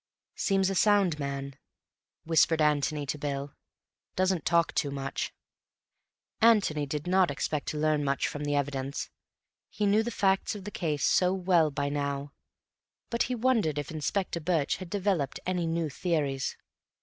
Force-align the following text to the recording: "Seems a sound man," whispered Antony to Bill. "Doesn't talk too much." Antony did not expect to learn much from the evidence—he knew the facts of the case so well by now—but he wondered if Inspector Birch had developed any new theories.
"Seems 0.33 0.71
a 0.71 0.73
sound 0.73 1.19
man," 1.19 1.59
whispered 2.23 2.59
Antony 2.59 3.05
to 3.05 3.19
Bill. 3.19 3.53
"Doesn't 4.15 4.45
talk 4.47 4.73
too 4.73 4.89
much." 4.89 5.31
Antony 6.41 6.87
did 6.87 7.05
not 7.05 7.29
expect 7.29 7.67
to 7.67 7.77
learn 7.77 8.03
much 8.03 8.27
from 8.27 8.43
the 8.43 8.55
evidence—he 8.55 9.85
knew 9.85 10.01
the 10.01 10.09
facts 10.09 10.55
of 10.55 10.63
the 10.63 10.71
case 10.71 11.05
so 11.05 11.35
well 11.35 11.69
by 11.69 11.87
now—but 11.87 12.33
he 13.21 13.35
wondered 13.35 13.77
if 13.77 13.91
Inspector 13.91 14.39
Birch 14.39 14.77
had 14.77 14.89
developed 14.89 15.39
any 15.45 15.67
new 15.67 15.87
theories. 15.87 16.57